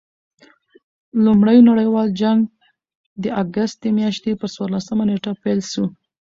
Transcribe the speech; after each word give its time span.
لومړي 1.23 1.57
نړۍوال 1.69 2.09
جنګ 2.21 2.41
د 3.23 3.25
اګسټ 3.41 3.75
د 3.81 3.85
میاشتي 3.97 4.31
پر 4.39 4.47
څوارلسمه 4.55 5.03
نېټه 5.09 5.31
پيل 5.43 5.59
سو. 5.71 5.83